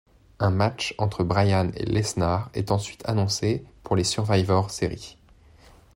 [0.39, 5.15] Un match entre Bryan et Lesnar est ensuite annoncé pour les Survivor Series.